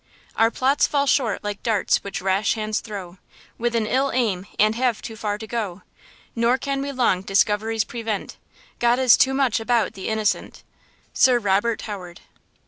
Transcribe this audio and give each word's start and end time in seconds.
Our 0.35 0.49
plots 0.49 0.87
fall 0.87 1.05
short 1.05 1.43
like 1.43 1.61
darts 1.61 1.97
which 2.03 2.23
rash 2.23 2.55
hands 2.55 2.79
throw 2.79 3.19
With 3.59 3.75
an 3.75 3.85
ill 3.85 4.09
aim, 4.11 4.47
and 4.57 4.73
have 4.73 4.99
too 4.99 5.15
far 5.15 5.37
to 5.37 5.45
go; 5.45 5.83
Nor 6.35 6.57
can 6.57 6.81
we 6.81 6.91
long 6.91 7.21
discoveries 7.21 7.83
prevent; 7.83 8.35
God 8.79 8.97
is 8.97 9.15
too 9.15 9.35
much 9.35 9.59
about 9.59 9.93
the 9.93 10.07
innocent! 10.07 10.63
–SIR 11.13 11.37
ROBERT 11.37 11.83
HOWARD. 11.83 12.21